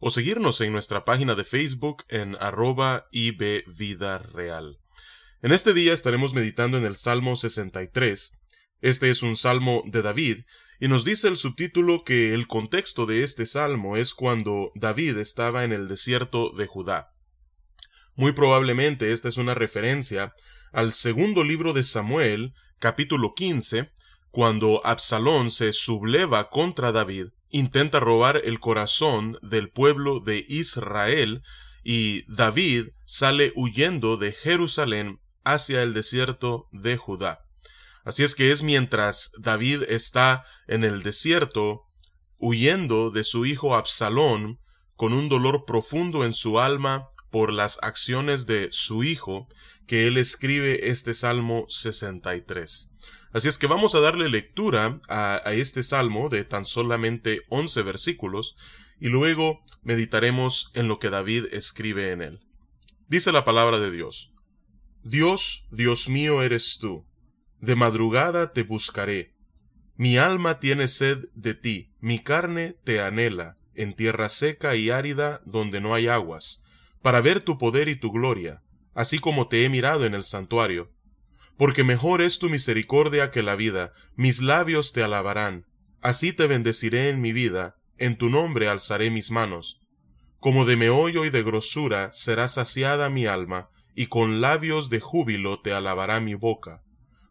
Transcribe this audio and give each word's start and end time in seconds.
o 0.00 0.10
seguirnos 0.10 0.60
en 0.60 0.72
nuestra 0.72 1.04
página 1.04 1.34
de 1.34 1.44
Facebook 1.44 2.04
en 2.08 2.36
arroba 2.40 3.06
ibvidareal. 3.12 4.78
En 5.42 5.52
este 5.52 5.74
día 5.74 5.92
estaremos 5.92 6.34
meditando 6.34 6.78
en 6.78 6.84
el 6.84 6.96
Salmo 6.96 7.36
63. 7.36 8.38
Este 8.80 9.10
es 9.10 9.22
un 9.22 9.36
salmo 9.36 9.82
de 9.86 10.02
David, 10.02 10.38
y 10.78 10.88
nos 10.88 11.04
dice 11.04 11.28
el 11.28 11.36
subtítulo 11.36 12.04
que 12.04 12.34
el 12.34 12.46
contexto 12.46 13.06
de 13.06 13.22
este 13.22 13.46
salmo 13.46 13.96
es 13.96 14.12
cuando 14.12 14.72
David 14.74 15.16
estaba 15.18 15.64
en 15.64 15.72
el 15.72 15.88
desierto 15.88 16.50
de 16.50 16.66
Judá. 16.66 17.12
Muy 18.14 18.32
probablemente 18.32 19.12
esta 19.12 19.28
es 19.28 19.38
una 19.38 19.54
referencia 19.54 20.34
al 20.72 20.92
segundo 20.92 21.44
libro 21.44 21.72
de 21.72 21.82
Samuel, 21.82 22.52
capítulo 22.78 23.34
15, 23.34 23.90
cuando 24.30 24.84
Absalón 24.84 25.50
se 25.50 25.72
subleva 25.72 26.50
contra 26.50 26.92
David 26.92 27.28
intenta 27.50 28.00
robar 28.00 28.40
el 28.44 28.60
corazón 28.60 29.38
del 29.42 29.70
pueblo 29.70 30.20
de 30.20 30.44
Israel 30.48 31.42
y 31.84 32.24
David 32.32 32.88
sale 33.04 33.52
huyendo 33.54 34.16
de 34.16 34.32
Jerusalén 34.32 35.20
hacia 35.44 35.82
el 35.82 35.94
desierto 35.94 36.68
de 36.72 36.96
Judá. 36.96 37.44
Así 38.04 38.22
es 38.24 38.34
que 38.34 38.52
es 38.52 38.62
mientras 38.62 39.32
David 39.38 39.82
está 39.88 40.44
en 40.66 40.84
el 40.84 41.02
desierto 41.02 41.86
huyendo 42.38 43.10
de 43.10 43.24
su 43.24 43.46
hijo 43.46 43.76
Absalón 43.76 44.60
con 44.96 45.12
un 45.12 45.28
dolor 45.28 45.64
profundo 45.66 46.24
en 46.24 46.32
su 46.32 46.60
alma 46.60 47.08
por 47.30 47.52
las 47.52 47.78
acciones 47.82 48.46
de 48.46 48.68
su 48.70 49.04
hijo 49.04 49.48
que 49.86 50.06
él 50.06 50.16
escribe 50.16 50.88
este 50.90 51.14
Salmo 51.14 51.66
63. 51.68 52.90
Así 53.36 53.48
es 53.48 53.58
que 53.58 53.66
vamos 53.66 53.94
a 53.94 54.00
darle 54.00 54.30
lectura 54.30 54.98
a, 55.10 55.42
este 55.52 55.82
salmo 55.82 56.30
de 56.30 56.42
tan 56.44 56.64
solamente 56.64 57.42
11 57.50 57.82
versículos 57.82 58.56
y 58.98 59.08
luego 59.08 59.62
meditaremos 59.82 60.70
en 60.72 60.88
lo 60.88 60.98
que 60.98 61.10
David 61.10 61.52
escribe 61.52 62.12
en 62.12 62.22
él. 62.22 62.40
Dice 63.08 63.32
la 63.32 63.44
palabra 63.44 63.78
de 63.78 63.90
Dios. 63.90 64.32
Dios, 65.02 65.66
Dios 65.70 66.08
mío 66.08 66.40
eres 66.40 66.78
tú. 66.80 67.04
De 67.60 67.76
madrugada 67.76 68.54
te 68.54 68.62
buscaré. 68.62 69.36
Mi 69.96 70.16
alma 70.16 70.58
tiene 70.58 70.88
sed 70.88 71.28
de 71.34 71.52
ti, 71.52 71.92
mi 72.00 72.20
carne 72.20 72.78
te 72.84 73.02
anhela, 73.02 73.56
en 73.74 73.92
tierra 73.92 74.30
seca 74.30 74.76
y 74.76 74.88
árida 74.88 75.42
donde 75.44 75.82
no 75.82 75.92
hay 75.92 76.06
aguas, 76.06 76.62
para 77.02 77.20
ver 77.20 77.42
tu 77.42 77.58
poder 77.58 77.90
y 77.90 77.96
tu 77.96 78.12
gloria, 78.12 78.62
así 78.94 79.18
como 79.18 79.46
te 79.46 79.66
he 79.66 79.68
mirado 79.68 80.06
en 80.06 80.14
el 80.14 80.24
santuario 80.24 80.95
porque 81.56 81.84
mejor 81.84 82.20
es 82.20 82.38
tu 82.38 82.50
misericordia 82.50 83.30
que 83.30 83.42
la 83.42 83.56
vida, 83.56 83.92
mis 84.14 84.42
labios 84.42 84.92
te 84.92 85.02
alabarán, 85.02 85.66
así 86.00 86.32
te 86.32 86.46
bendeciré 86.46 87.08
en 87.08 87.20
mi 87.20 87.32
vida, 87.32 87.76
en 87.98 88.16
tu 88.16 88.28
nombre 88.28 88.68
alzaré 88.68 89.10
mis 89.10 89.30
manos. 89.30 89.80
Como 90.38 90.66
de 90.66 90.76
meollo 90.76 91.24
y 91.24 91.30
de 91.30 91.42
grosura 91.42 92.12
será 92.12 92.46
saciada 92.48 93.08
mi 93.08 93.26
alma, 93.26 93.70
y 93.94 94.06
con 94.06 94.42
labios 94.42 94.90
de 94.90 95.00
júbilo 95.00 95.60
te 95.60 95.72
alabará 95.72 96.20
mi 96.20 96.34
boca. 96.34 96.82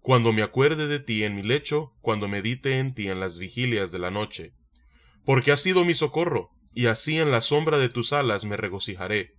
Cuando 0.01 0.33
me 0.33 0.41
acuerde 0.41 0.87
de 0.87 0.99
ti 0.99 1.23
en 1.23 1.35
mi 1.35 1.43
lecho, 1.43 1.93
cuando 2.01 2.27
medite 2.27 2.79
en 2.79 2.93
ti 2.93 3.09
en 3.09 3.19
las 3.19 3.37
vigilias 3.37 3.91
de 3.91 3.99
la 3.99 4.11
noche. 4.11 4.53
Porque 5.23 5.51
has 5.51 5.61
sido 5.61 5.85
mi 5.85 5.93
socorro, 5.93 6.49
y 6.73 6.87
así 6.87 7.19
en 7.19 7.31
la 7.31 7.41
sombra 7.41 7.77
de 7.77 7.89
tus 7.89 8.11
alas 8.13 8.45
me 8.45 8.57
regocijaré. 8.57 9.35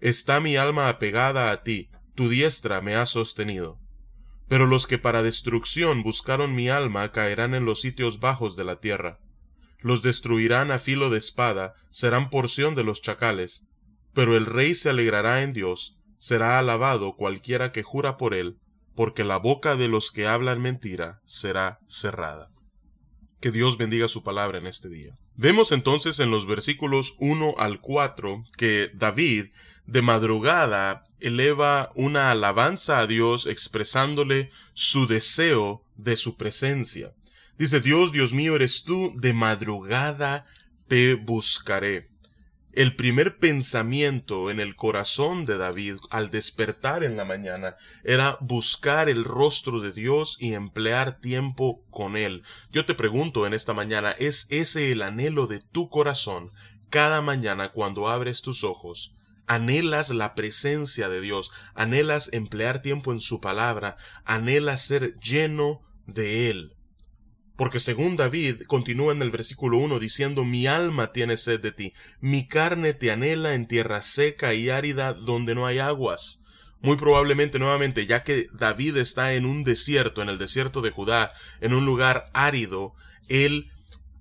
Está 0.00 0.40
mi 0.40 0.56
alma 0.56 0.88
apegada 0.88 1.50
a 1.50 1.64
ti, 1.64 1.90
tu 2.14 2.28
diestra 2.28 2.80
me 2.80 2.94
ha 2.94 3.04
sostenido. 3.04 3.80
Pero 4.48 4.66
los 4.66 4.86
que 4.86 4.98
para 4.98 5.22
destrucción 5.22 6.02
buscaron 6.02 6.54
mi 6.54 6.68
alma 6.68 7.12
caerán 7.12 7.54
en 7.54 7.64
los 7.64 7.80
sitios 7.80 8.18
bajos 8.18 8.56
de 8.56 8.64
la 8.64 8.80
tierra. 8.80 9.20
Los 9.80 10.02
destruirán 10.02 10.70
a 10.72 10.78
filo 10.78 11.10
de 11.10 11.18
espada, 11.18 11.74
serán 11.90 12.30
porción 12.30 12.74
de 12.74 12.84
los 12.84 13.02
chacales. 13.02 13.68
Pero 14.14 14.36
el 14.36 14.46
rey 14.46 14.74
se 14.74 14.90
alegrará 14.90 15.42
en 15.42 15.52
Dios, 15.52 15.98
será 16.16 16.58
alabado 16.58 17.14
cualquiera 17.16 17.70
que 17.70 17.82
jura 17.82 18.16
por 18.16 18.34
él, 18.34 18.58
porque 18.96 19.22
la 19.22 19.38
boca 19.38 19.76
de 19.76 19.86
los 19.86 20.10
que 20.10 20.26
hablan 20.26 20.60
mentira 20.60 21.20
será 21.24 21.78
cerrada. 21.86 22.50
Que 23.40 23.52
Dios 23.52 23.78
bendiga 23.78 24.08
su 24.08 24.22
palabra 24.22 24.58
en 24.58 24.66
este 24.66 24.88
día. 24.88 25.16
Vemos 25.36 25.70
entonces 25.70 26.18
en 26.18 26.30
los 26.30 26.46
versículos 26.46 27.14
1 27.18 27.54
al 27.58 27.80
4 27.80 28.44
que 28.56 28.90
David 28.94 29.46
de 29.86 30.02
madrugada 30.02 31.02
eleva 31.20 31.88
una 31.94 32.30
alabanza 32.30 32.98
a 32.98 33.06
Dios 33.06 33.46
expresándole 33.46 34.50
su 34.74 35.06
deseo 35.06 35.82
de 35.96 36.16
su 36.16 36.36
presencia. 36.36 37.12
Dice, 37.58 37.80
Dios, 37.80 38.12
Dios 38.12 38.34
mío 38.34 38.54
eres 38.54 38.84
tú, 38.84 39.12
de 39.16 39.32
madrugada 39.32 40.46
te 40.88 41.14
buscaré. 41.14 42.06
El 42.72 42.94
primer 42.96 43.38
pensamiento 43.38 44.50
en 44.50 44.60
el 44.60 44.76
corazón 44.76 45.46
de 45.46 45.56
David 45.56 45.96
al 46.10 46.30
despertar 46.30 47.02
en 47.02 47.16
la 47.16 47.24
mañana 47.24 47.74
era 48.04 48.36
buscar 48.40 49.08
el 49.08 49.24
rostro 49.24 49.80
de 49.80 49.92
Dios 49.92 50.36
y 50.38 50.52
emplear 50.52 51.18
tiempo 51.18 51.82
con 51.90 52.16
Él. 52.16 52.42
Yo 52.70 52.84
te 52.84 52.94
pregunto 52.94 53.46
en 53.46 53.54
esta 53.54 53.72
mañana, 53.72 54.12
¿es 54.12 54.46
ese 54.50 54.92
el 54.92 55.02
anhelo 55.02 55.46
de 55.46 55.60
tu 55.60 55.88
corazón 55.88 56.50
cada 56.90 57.22
mañana 57.22 57.70
cuando 57.70 58.08
abres 58.08 58.42
tus 58.42 58.64
ojos? 58.64 59.14
anhelas 59.48 60.10
la 60.10 60.34
presencia 60.34 61.08
de 61.08 61.20
Dios, 61.20 61.50
anhelas 61.74 62.30
emplear 62.32 62.82
tiempo 62.82 63.12
en 63.12 63.20
su 63.20 63.40
palabra, 63.40 63.96
anhelas 64.24 64.82
ser 64.82 65.18
lleno 65.20 65.80
de 66.06 66.50
Él. 66.50 66.77
Porque 67.58 67.80
según 67.80 68.14
David 68.14 68.62
continúa 68.68 69.12
en 69.12 69.20
el 69.20 69.32
versículo 69.32 69.78
1 69.78 69.98
diciendo, 69.98 70.44
mi 70.44 70.68
alma 70.68 71.10
tiene 71.10 71.36
sed 71.36 71.58
de 71.58 71.72
ti, 71.72 71.92
mi 72.20 72.46
carne 72.46 72.94
te 72.94 73.10
anhela 73.10 73.54
en 73.54 73.66
tierra 73.66 74.00
seca 74.00 74.54
y 74.54 74.70
árida 74.70 75.12
donde 75.12 75.56
no 75.56 75.66
hay 75.66 75.80
aguas. 75.80 76.44
Muy 76.82 76.96
probablemente 76.96 77.58
nuevamente, 77.58 78.06
ya 78.06 78.22
que 78.22 78.46
David 78.52 78.98
está 78.98 79.34
en 79.34 79.44
un 79.44 79.64
desierto, 79.64 80.22
en 80.22 80.28
el 80.28 80.38
desierto 80.38 80.82
de 80.82 80.92
Judá, 80.92 81.32
en 81.60 81.74
un 81.74 81.84
lugar 81.84 82.30
árido, 82.32 82.94
él 83.26 83.72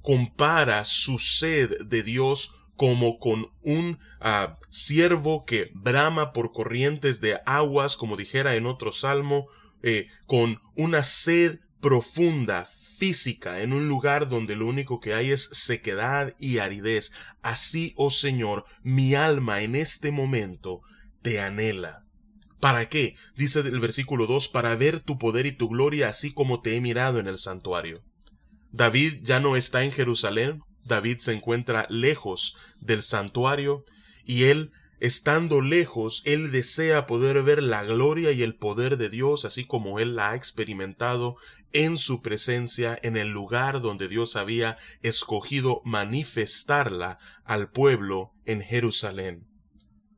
compara 0.01 0.83
su 0.83 1.19
sed 1.19 1.69
de 1.85 2.01
Dios 2.01 2.55
como 2.75 3.19
con 3.19 3.51
un 3.61 3.99
ah, 4.19 4.57
siervo 4.71 5.45
que 5.45 5.69
brama 5.75 6.33
por 6.33 6.53
corrientes 6.53 7.21
de 7.21 7.39
aguas, 7.45 7.97
como 7.97 8.17
dijera 8.17 8.55
en 8.55 8.65
otro 8.65 8.91
salmo, 8.91 9.45
eh, 9.83 10.07
con 10.25 10.59
una 10.73 11.03
sed 11.03 11.59
profunda, 11.81 12.67
física, 12.97 13.61
en 13.61 13.73
un 13.73 13.87
lugar 13.87 14.29
donde 14.29 14.55
lo 14.55 14.65
único 14.65 14.99
que 14.99 15.13
hay 15.13 15.31
es 15.31 15.49
sequedad 15.51 16.33
y 16.39 16.57
aridez. 16.57 17.11
Así, 17.41 17.93
oh 17.95 18.09
Señor, 18.09 18.65
mi 18.83 19.15
alma 19.15 19.61
en 19.61 19.75
este 19.75 20.11
momento 20.11 20.81
te 21.21 21.39
anhela. 21.39 22.03
¿Para 22.59 22.89
qué? 22.89 23.15
Dice 23.35 23.59
el 23.59 23.79
versículo 23.79 24.25
2, 24.25 24.47
para 24.47 24.75
ver 24.75 24.99
tu 24.99 25.17
poder 25.17 25.45
y 25.45 25.51
tu 25.51 25.69
gloria 25.69 26.09
así 26.09 26.33
como 26.33 26.61
te 26.61 26.75
he 26.75 26.81
mirado 26.81 27.19
en 27.19 27.27
el 27.27 27.37
santuario. 27.37 28.03
David 28.71 29.19
ya 29.21 29.39
no 29.39 29.55
está 29.55 29.83
en 29.83 29.91
Jerusalén, 29.91 30.61
David 30.83 31.17
se 31.19 31.33
encuentra 31.33 31.85
lejos 31.89 32.55
del 32.79 33.01
santuario 33.01 33.83
y 34.23 34.43
él, 34.43 34.71
estando 34.99 35.61
lejos, 35.61 36.23
él 36.25 36.51
desea 36.51 37.05
poder 37.05 37.43
ver 37.43 37.61
la 37.61 37.83
gloria 37.83 38.31
y 38.31 38.41
el 38.41 38.55
poder 38.55 38.97
de 38.97 39.09
Dios 39.09 39.45
así 39.45 39.65
como 39.65 39.99
él 39.99 40.15
la 40.15 40.31
ha 40.31 40.35
experimentado 40.35 41.37
en 41.73 41.97
su 41.97 42.21
presencia 42.21 42.97
en 43.03 43.17
el 43.17 43.29
lugar 43.29 43.81
donde 43.81 44.07
Dios 44.07 44.35
había 44.35 44.77
escogido 45.01 45.81
manifestarla 45.85 47.19
al 47.43 47.69
pueblo 47.69 48.33
en 48.45 48.61
Jerusalén. 48.61 49.47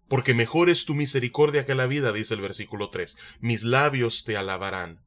Porque 0.08 0.34
mejor 0.34 0.70
es 0.70 0.86
tu 0.86 0.96
misericordia 0.96 1.66
que 1.66 1.75
la 1.75 1.86
vida, 1.86 2.12
dice 2.12 2.34
el 2.34 2.42
versículo 2.42 2.90
3. 2.90 3.18
Mis 3.42 3.64
labios 3.64 4.24
te 4.24 4.38
alabarán. 4.38 5.04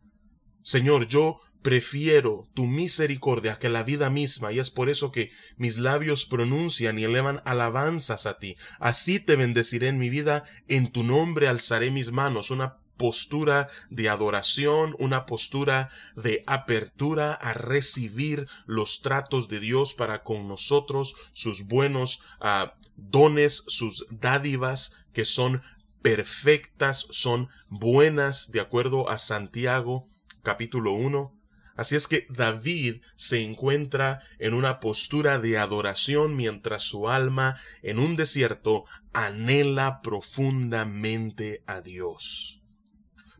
Señor, 0.62 1.08
yo 1.08 1.40
prefiero 1.62 2.48
tu 2.54 2.66
misericordia 2.66 3.58
que 3.58 3.68
la 3.68 3.82
vida 3.82 4.10
misma, 4.10 4.52
y 4.52 4.58
es 4.58 4.70
por 4.70 4.88
eso 4.88 5.12
que 5.12 5.30
mis 5.56 5.78
labios 5.78 6.26
pronuncian 6.26 6.98
y 6.98 7.04
elevan 7.04 7.40
alabanzas 7.44 8.26
a 8.26 8.38
ti. 8.38 8.56
Así 8.78 9.20
te 9.20 9.36
bendeciré 9.36 9.88
en 9.88 9.98
mi 9.98 10.10
vida, 10.10 10.44
en 10.68 10.90
tu 10.90 11.04
nombre 11.04 11.48
alzaré 11.48 11.90
mis 11.90 12.12
manos. 12.12 12.50
Una 12.50 12.78
postura 12.96 13.68
de 13.90 14.08
adoración, 14.08 14.94
una 14.98 15.26
postura 15.26 15.88
de 16.16 16.44
apertura 16.46 17.32
a 17.32 17.54
recibir 17.54 18.46
los 18.66 19.00
tratos 19.00 19.48
de 19.48 19.60
Dios 19.60 19.94
para 19.94 20.22
con 20.22 20.48
nosotros, 20.48 21.14
sus 21.32 21.66
buenos 21.66 22.20
ah, 22.40 22.74
dones, 22.96 23.64
sus 23.68 24.06
dádivas 24.10 24.96
que 25.12 25.24
son 25.24 25.62
perfectas, 26.02 27.06
son 27.10 27.48
buenas, 27.68 28.50
de 28.52 28.60
acuerdo 28.60 29.08
a 29.08 29.18
Santiago 29.18 30.06
capítulo 30.42 30.92
1. 30.92 31.41
Así 31.82 31.96
es 31.96 32.06
que 32.06 32.28
David 32.30 33.02
se 33.16 33.42
encuentra 33.42 34.22
en 34.38 34.54
una 34.54 34.78
postura 34.78 35.40
de 35.40 35.58
adoración 35.58 36.36
mientras 36.36 36.84
su 36.84 37.08
alma 37.08 37.56
en 37.82 37.98
un 37.98 38.14
desierto 38.14 38.84
anhela 39.12 40.00
profundamente 40.00 41.64
a 41.66 41.80
Dios. 41.80 42.62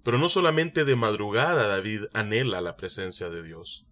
Pero 0.02 0.18
no 0.18 0.28
solamente 0.28 0.84
de 0.84 0.96
madrugada 0.96 1.68
David 1.68 2.06
anhela 2.14 2.60
la 2.60 2.76
presencia 2.76 3.30
de 3.30 3.44
Dios, 3.44 3.86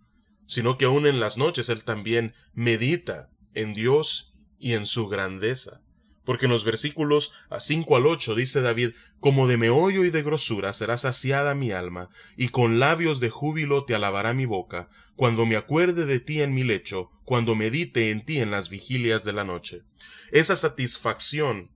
sino 0.47 0.79
que 0.79 0.87
aún 0.87 1.06
en 1.06 1.20
las 1.20 1.38
noches 1.38 1.69
él 1.69 1.85
también 1.85 2.35
medita 2.52 3.31
en 3.55 3.73
Dios 3.73 4.35
y 4.58 4.73
en 4.73 4.85
su 4.85 5.06
grandeza. 5.06 5.81
Porque 6.25 6.47
en 6.47 6.53
los 6.53 6.65
versículos 6.65 7.35
5 7.59 7.97
al 7.97 8.07
8 8.07 8.35
dice 8.35 8.61
David, 8.61 8.91
como 9.21 9.49
de 9.49 9.57
meollo 9.57 10.05
y 10.05 10.11
de 10.11 10.23
grosura 10.23 10.73
será 10.73 10.97
saciada 10.97 11.55
mi 11.55 11.73
alma, 11.73 12.11
y 12.37 12.49
con 12.49 12.79
labios 12.79 13.21
de 13.21 13.31
júbilo 13.31 13.85
te 13.85 13.95
alabará 13.95 14.35
mi 14.35 14.47
boca, 14.47 14.89
cuando 15.17 15.47
me 15.47 15.57
acuerde 15.57 16.07
de 16.07 16.21
ti 16.21 16.43
en 16.43 16.55
mi 16.55 16.65
lecho, 16.65 17.11
cuando 17.25 17.55
medite 17.55 18.11
en 18.11 18.25
ti 18.25 18.41
en 18.41 18.51
las 18.51 18.69
vigilias 18.69 19.25
de 19.25 19.33
la 19.33 19.45
noche. 19.45 19.83
Esa 20.31 20.57
satisfacción 20.57 21.71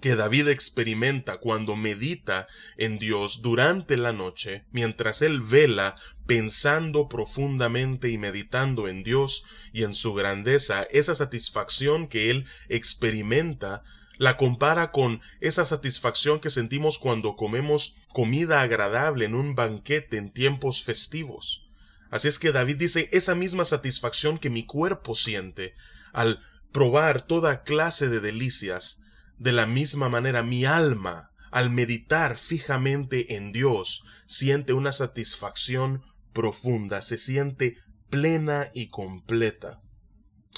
que 0.00 0.16
David 0.16 0.48
experimenta 0.48 1.38
cuando 1.38 1.76
medita 1.76 2.46
en 2.76 2.98
Dios 2.98 3.42
durante 3.42 3.96
la 3.96 4.12
noche, 4.12 4.64
mientras 4.72 5.22
él 5.22 5.40
vela 5.40 5.94
pensando 6.26 7.08
profundamente 7.08 8.10
y 8.10 8.18
meditando 8.18 8.88
en 8.88 9.02
Dios 9.02 9.44
y 9.72 9.82
en 9.82 9.94
su 9.94 10.14
grandeza, 10.14 10.84
esa 10.90 11.14
satisfacción 11.14 12.08
que 12.08 12.30
él 12.30 12.46
experimenta, 12.68 13.82
la 14.16 14.36
compara 14.36 14.92
con 14.92 15.22
esa 15.40 15.64
satisfacción 15.64 16.40
que 16.40 16.50
sentimos 16.50 16.98
cuando 16.98 17.36
comemos 17.36 17.96
comida 18.08 18.60
agradable 18.60 19.24
en 19.24 19.34
un 19.34 19.54
banquete 19.54 20.18
en 20.18 20.30
tiempos 20.30 20.82
festivos. 20.82 21.66
Así 22.10 22.28
es 22.28 22.38
que 22.38 22.52
David 22.52 22.76
dice 22.76 23.08
esa 23.12 23.34
misma 23.34 23.64
satisfacción 23.64 24.38
que 24.38 24.50
mi 24.50 24.66
cuerpo 24.66 25.14
siente 25.14 25.74
al 26.12 26.40
probar 26.72 27.22
toda 27.22 27.62
clase 27.62 28.08
de 28.08 28.20
delicias, 28.20 29.00
de 29.40 29.52
la 29.52 29.66
misma 29.66 30.10
manera, 30.10 30.42
mi 30.42 30.66
alma, 30.66 31.32
al 31.50 31.70
meditar 31.70 32.36
fijamente 32.36 33.36
en 33.36 33.52
Dios, 33.52 34.04
siente 34.26 34.74
una 34.74 34.92
satisfacción 34.92 36.02
profunda, 36.34 37.00
se 37.00 37.16
siente 37.16 37.78
plena 38.10 38.68
y 38.74 38.88
completa. 38.88 39.80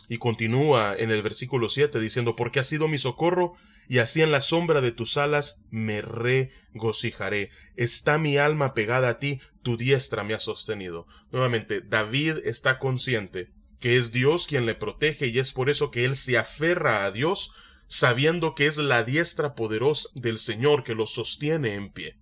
Y 0.09 0.19
continúa 0.19 0.97
en 0.99 1.13
el 1.13 1.23
versículo 1.23 1.69
7 1.69 2.01
diciendo, 2.01 2.35
porque 2.35 2.59
has 2.59 2.67
sido 2.67 2.89
mi 2.89 2.99
socorro, 2.99 3.55
y 3.89 3.99
así 3.99 4.21
en 4.21 4.33
la 4.33 4.41
sombra 4.41 4.81
de 4.81 4.91
tus 4.91 5.17
alas 5.17 5.65
me 5.71 6.03
regocijaré. 6.03 7.51
Está 7.77 8.19
mi 8.19 8.37
alma 8.37 8.75
pegada 8.75 9.11
a 9.11 9.19
ti, 9.19 9.41
tu 9.63 9.77
diestra 9.77 10.25
me 10.25 10.35
ha 10.35 10.41
sostenido. 10.41 11.07
Nuevamente, 11.31 11.83
David 11.83 12.39
está 12.45 12.81
consciente 12.81 13.53
que 13.79 13.97
es 13.97 14.11
Dios 14.11 14.47
quien 14.49 14.67
le 14.67 14.75
protege 14.75 15.29
y 15.29 15.39
es 15.39 15.53
por 15.53 15.71
eso 15.71 15.91
que 15.91 16.05
él 16.05 16.17
se 16.17 16.39
aferra 16.39 17.05
a 17.05 17.11
Dios 17.13 17.53
sabiendo 17.93 18.55
que 18.55 18.65
es 18.65 18.79
la 18.79 19.05
diestra 19.05 19.55
poderosa 19.55 20.09
del 20.15 20.39
Señor 20.39 20.83
que 20.83 20.95
lo 20.95 21.07
sostiene 21.07 21.75
en 21.75 21.93
pie. 21.93 22.19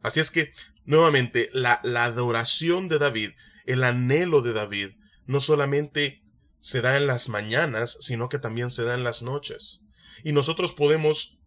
Así 0.00 0.20
es 0.20 0.30
que, 0.30 0.54
nuevamente, 0.86 1.50
la, 1.52 1.82
la 1.84 2.04
adoración 2.04 2.88
de 2.88 2.98
David, 2.98 3.32
el 3.66 3.84
anhelo 3.84 4.40
de 4.40 4.54
David, 4.54 4.92
no 5.26 5.40
solamente 5.40 6.22
se 6.60 6.80
da 6.80 6.96
en 6.96 7.06
las 7.06 7.28
mañanas, 7.28 7.98
sino 8.00 8.30
que 8.30 8.38
también 8.38 8.70
se 8.70 8.84
da 8.84 8.94
en 8.94 9.04
las 9.04 9.20
noches. 9.20 9.82
Y 10.24 10.32
nosotros 10.32 10.72
podemos 10.72 11.38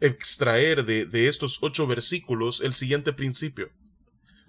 extraer 0.00 0.84
de, 0.84 1.06
de, 1.06 1.28
estos 1.28 1.60
ocho 1.62 1.86
versículos 1.86 2.60
el 2.60 2.74
siguiente 2.74 3.14
principio. 3.14 3.72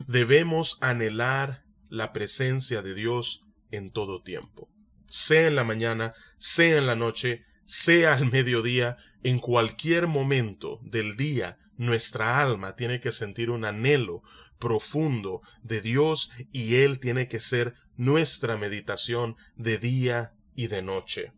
Debemos 0.05 0.79
anhelar 0.81 1.63
la 1.87 2.11
presencia 2.11 2.81
de 2.81 2.93
Dios 2.93 3.45
en 3.71 3.89
todo 3.89 4.21
tiempo, 4.21 4.69
sea 5.07 5.47
en 5.47 5.55
la 5.55 5.63
mañana, 5.63 6.13
sea 6.37 6.77
en 6.77 6.87
la 6.87 6.97
noche, 6.97 7.45
sea 7.65 8.13
al 8.15 8.31
mediodía, 8.31 8.97
en 9.23 9.39
cualquier 9.39 10.07
momento 10.07 10.79
del 10.83 11.15
día, 11.15 11.57
nuestra 11.77 12.41
alma 12.41 12.75
tiene 12.75 12.99
que 12.99 13.11
sentir 13.11 13.49
un 13.49 13.65
anhelo 13.65 14.21
profundo 14.59 15.41
de 15.61 15.81
Dios 15.81 16.31
y 16.51 16.75
Él 16.75 16.99
tiene 16.99 17.27
que 17.27 17.39
ser 17.39 17.73
nuestra 17.95 18.57
meditación 18.57 19.35
de 19.55 19.77
día 19.77 20.35
y 20.55 20.67
de 20.67 20.81
noche. 20.81 21.33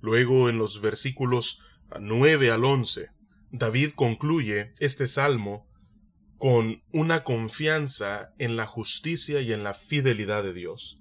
Luego 0.00 0.48
en 0.48 0.58
los 0.58 0.80
versículos 0.80 1.62
9 1.98 2.50
al 2.50 2.64
11, 2.64 3.10
David 3.50 3.92
concluye 3.92 4.72
este 4.80 5.06
salmo 5.06 5.68
con 6.38 6.82
una 6.92 7.24
confianza 7.24 8.34
en 8.38 8.56
la 8.56 8.66
justicia 8.66 9.40
y 9.40 9.52
en 9.52 9.62
la 9.62 9.74
fidelidad 9.74 10.42
de 10.42 10.52
Dios. 10.52 10.98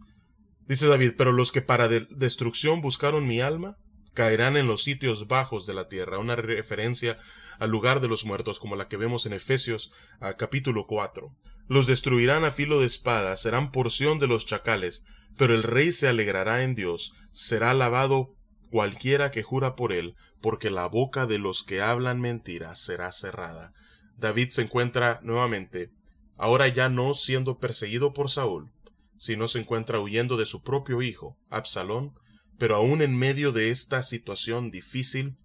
Dice 0.68 0.88
David, 0.88 1.14
pero 1.18 1.32
los 1.32 1.52
que 1.52 1.62
para 1.62 1.90
destrucción 1.90 2.82
buscaron 2.82 3.28
mi 3.28 3.42
alma, 3.42 3.78
caerán 4.14 4.58
en 4.58 4.68
los 4.68 4.84
sitios 4.84 5.28
bajos 5.28 5.66
de 5.66 5.74
la 5.74 5.88
tierra, 5.88 6.20
una 6.20 6.36
referencia 6.36 7.18
al 7.60 7.70
lugar 7.70 8.02
de 8.02 8.08
los 8.08 8.26
muertos 8.26 8.60
como 8.60 8.76
la 8.76 8.88
que 8.88 8.98
vemos 8.98 9.26
en 9.26 9.34
Efesios 9.34 9.92
a 10.20 10.36
capítulo 10.36 10.86
4. 10.86 11.36
Los 11.68 11.88
destruirán 11.88 12.46
a 12.46 12.52
filo 12.52 12.80
de 12.80 12.86
espada, 12.86 13.36
serán 13.36 13.72
porción 13.72 14.20
de 14.20 14.28
los 14.28 14.46
chacales, 14.46 15.06
pero 15.38 15.56
el 15.56 15.64
rey 15.64 15.92
se 15.92 16.08
alegrará 16.08 16.64
en 16.64 16.76
Dios, 16.76 17.14
será 17.32 17.72
alabado 17.72 18.36
cualquiera 18.70 19.32
que 19.32 19.44
jura 19.44 19.76
por 19.76 19.94
él, 19.94 20.16
porque 20.42 20.70
la 20.70 20.88
boca 20.88 21.26
de 21.26 21.40
los 21.40 21.64
que 21.64 21.82
hablan 21.82 22.20
mentira 22.20 22.76
será 22.76 23.12
cerrada. 23.12 23.72
David 24.18 24.50
se 24.50 24.64
encuentra 24.64 25.20
nuevamente, 25.24 25.92
ahora 26.38 26.68
ya 26.68 26.90
no 26.90 27.14
siendo 27.14 27.60
perseguido 27.60 28.14
por 28.14 28.30
Saúl, 28.30 28.72
sino 29.18 29.48
se 29.48 29.60
encuentra 29.60 30.00
huyendo 30.00 30.38
de 30.38 30.46
su 30.46 30.64
propio 30.64 31.02
hijo, 31.02 31.38
Absalón, 31.50 32.14
pero 32.58 32.76
aún 32.76 33.02
en 33.02 33.18
medio 33.18 33.52
de 33.52 33.70
esta 33.70 34.02
situación 34.02 34.72
difícil, 34.72 35.36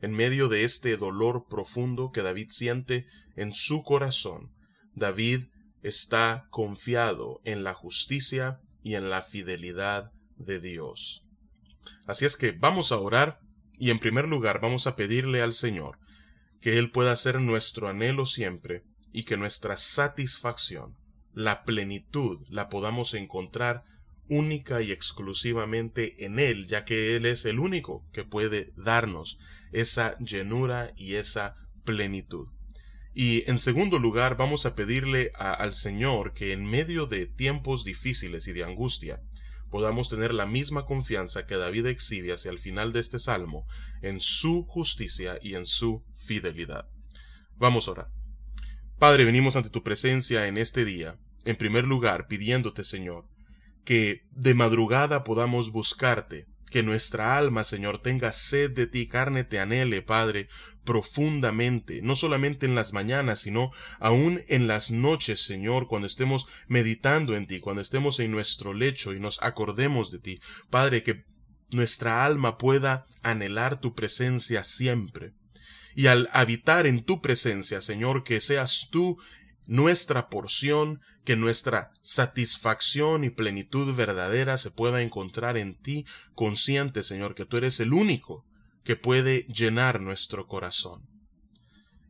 en 0.00 0.12
medio 0.12 0.48
de 0.48 0.64
este 0.64 0.96
dolor 0.96 1.46
profundo 1.48 2.12
que 2.12 2.22
David 2.22 2.48
siente 2.50 3.06
en 3.36 3.52
su 3.52 3.82
corazón, 3.82 4.52
David 4.94 5.46
está 5.82 6.46
confiado 6.50 7.40
en 7.44 7.64
la 7.64 7.74
justicia 7.74 8.60
y 8.82 8.94
en 8.94 9.10
la 9.10 9.22
fidelidad 9.22 10.12
de 10.36 10.60
Dios. 10.60 11.24
Así 12.06 12.24
es 12.24 12.36
que 12.36 12.52
vamos 12.52 12.92
a 12.92 12.98
orar 12.98 13.40
y 13.78 13.90
en 13.90 13.98
primer 13.98 14.26
lugar 14.26 14.60
vamos 14.60 14.86
a 14.86 14.96
pedirle 14.96 15.42
al 15.42 15.52
Señor 15.52 15.98
que 16.60 16.78
Él 16.78 16.90
pueda 16.90 17.14
ser 17.16 17.40
nuestro 17.40 17.88
anhelo 17.88 18.26
siempre 18.26 18.84
y 19.12 19.24
que 19.24 19.36
nuestra 19.36 19.76
satisfacción, 19.76 20.96
la 21.32 21.64
plenitud, 21.64 22.44
la 22.48 22.68
podamos 22.68 23.14
encontrar 23.14 23.84
única 24.28 24.82
y 24.82 24.92
exclusivamente 24.92 26.24
en 26.24 26.38
Él, 26.38 26.66
ya 26.66 26.84
que 26.84 27.16
Él 27.16 27.26
es 27.26 27.44
el 27.44 27.58
único 27.58 28.06
que 28.12 28.24
puede 28.24 28.72
darnos 28.76 29.38
esa 29.72 30.16
llenura 30.18 30.92
y 30.96 31.14
esa 31.14 31.54
plenitud. 31.84 32.48
Y 33.14 33.48
en 33.50 33.58
segundo 33.58 33.98
lugar, 33.98 34.36
vamos 34.36 34.64
a 34.64 34.74
pedirle 34.74 35.32
al 35.34 35.74
Señor 35.74 36.32
que 36.32 36.52
en 36.52 36.64
medio 36.64 37.06
de 37.06 37.26
tiempos 37.26 37.84
difíciles 37.84 38.46
y 38.46 38.52
de 38.52 38.64
angustia, 38.64 39.20
podamos 39.70 40.08
tener 40.08 40.32
la 40.32 40.46
misma 40.46 40.86
confianza 40.86 41.46
que 41.46 41.56
David 41.56 41.86
exhibe 41.86 42.32
hacia 42.32 42.50
el 42.50 42.58
final 42.58 42.92
de 42.92 43.00
este 43.00 43.18
salmo 43.18 43.66
en 44.02 44.20
su 44.20 44.64
justicia 44.66 45.38
y 45.42 45.54
en 45.54 45.66
su 45.66 46.04
fidelidad. 46.14 46.88
Vamos 47.56 47.88
a 47.88 47.92
orar. 47.92 48.10
Padre, 48.98 49.24
venimos 49.24 49.56
ante 49.56 49.70
tu 49.70 49.82
presencia 49.82 50.46
en 50.46 50.58
este 50.58 50.84
día, 50.84 51.18
en 51.44 51.56
primer 51.56 51.84
lugar 51.84 52.28
pidiéndote, 52.28 52.84
Señor, 52.84 53.28
que 53.88 54.26
de 54.32 54.52
madrugada 54.52 55.24
podamos 55.24 55.72
buscarte, 55.72 56.46
que 56.70 56.82
nuestra 56.82 57.38
alma, 57.38 57.64
Señor, 57.64 58.02
tenga 58.02 58.32
sed 58.32 58.72
de 58.72 58.86
ti, 58.86 59.06
carne 59.06 59.44
te 59.44 59.60
anhele, 59.60 60.02
Padre, 60.02 60.46
profundamente, 60.84 62.02
no 62.02 62.14
solamente 62.14 62.66
en 62.66 62.74
las 62.74 62.92
mañanas, 62.92 63.40
sino 63.40 63.70
aún 63.98 64.42
en 64.48 64.66
las 64.66 64.90
noches, 64.90 65.40
Señor, 65.40 65.88
cuando 65.88 66.06
estemos 66.06 66.48
meditando 66.66 67.34
en 67.34 67.46
ti, 67.46 67.60
cuando 67.60 67.80
estemos 67.80 68.20
en 68.20 68.30
nuestro 68.30 68.74
lecho 68.74 69.14
y 69.14 69.20
nos 69.20 69.42
acordemos 69.42 70.10
de 70.10 70.18
ti, 70.18 70.40
Padre, 70.68 71.02
que 71.02 71.24
nuestra 71.70 72.26
alma 72.26 72.58
pueda 72.58 73.06
anhelar 73.22 73.80
tu 73.80 73.94
presencia 73.94 74.64
siempre. 74.64 75.32
Y 75.94 76.08
al 76.08 76.28
habitar 76.34 76.86
en 76.86 77.02
tu 77.02 77.22
presencia, 77.22 77.80
Señor, 77.80 78.22
que 78.22 78.42
seas 78.42 78.88
tú 78.92 79.16
nuestra 79.68 80.30
porción, 80.30 81.00
que 81.24 81.36
nuestra 81.36 81.92
satisfacción 82.00 83.22
y 83.22 83.30
plenitud 83.30 83.94
verdadera 83.94 84.56
se 84.56 84.70
pueda 84.70 85.02
encontrar 85.02 85.58
en 85.58 85.74
ti, 85.74 86.06
consciente, 86.34 87.02
Señor, 87.02 87.34
que 87.34 87.44
tú 87.44 87.58
eres 87.58 87.78
el 87.78 87.92
único 87.92 88.46
que 88.82 88.96
puede 88.96 89.42
llenar 89.42 90.00
nuestro 90.00 90.46
corazón. 90.46 91.06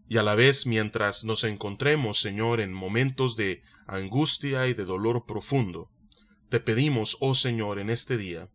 Y 0.07 0.19
a 0.19 0.23
la 0.23 0.37
vez, 0.37 0.67
mientras 0.67 1.25
nos 1.25 1.43
encontremos, 1.43 2.21
Señor, 2.21 2.61
en 2.61 2.73
momentos 2.73 3.35
de 3.35 3.63
angustia 3.89 4.69
y 4.69 4.75
de 4.75 4.85
dolor 4.85 5.27
profundo, 5.27 5.91
te 6.49 6.61
pedimos, 6.61 7.17
oh 7.19 7.35
Señor, 7.35 7.81
en 7.81 7.91
este 7.91 8.17
día, 8.17 8.49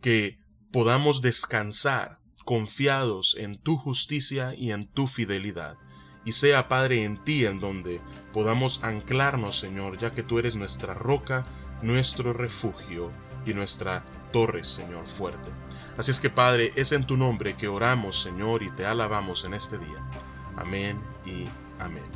que 0.00 0.38
podamos 0.70 1.22
descansar 1.22 2.20
confiados 2.44 3.36
en 3.36 3.56
tu 3.56 3.76
justicia 3.76 4.54
y 4.54 4.70
en 4.70 4.86
tu 4.86 5.08
fidelidad. 5.08 5.76
Y 6.24 6.32
sea, 6.32 6.68
Padre, 6.68 7.04
en 7.04 7.16
ti 7.22 7.44
en 7.44 7.60
donde 7.60 8.00
podamos 8.32 8.82
anclarnos, 8.82 9.58
Señor, 9.58 9.98
ya 9.98 10.12
que 10.12 10.22
tú 10.22 10.38
eres 10.38 10.56
nuestra 10.56 10.94
roca, 10.94 11.44
nuestro 11.82 12.32
refugio 12.32 13.12
y 13.44 13.54
nuestra 13.54 14.04
torre, 14.32 14.64
Señor, 14.64 15.06
fuerte. 15.06 15.50
Así 15.96 16.10
es 16.10 16.18
que, 16.18 16.30
Padre, 16.30 16.72
es 16.76 16.92
en 16.92 17.04
tu 17.06 17.16
nombre 17.16 17.54
que 17.54 17.68
oramos, 17.68 18.20
Señor, 18.20 18.62
y 18.62 18.70
te 18.70 18.86
alabamos 18.86 19.44
en 19.44 19.54
este 19.54 19.78
día. 19.78 20.10
Amén 20.56 20.98
y 21.24 21.46
amén. 21.78 22.10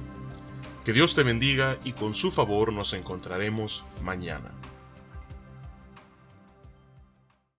Que 0.84 0.92
Dios 0.92 1.14
te 1.14 1.22
bendiga 1.22 1.78
y 1.84 1.92
con 1.92 2.14
su 2.14 2.30
favor 2.30 2.72
nos 2.72 2.94
encontraremos 2.94 3.84
mañana. 4.02 4.52